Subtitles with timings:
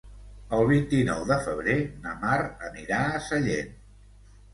[0.59, 2.37] El vint-i-nou de febrer na Mar
[2.69, 3.71] anirà a Sallent.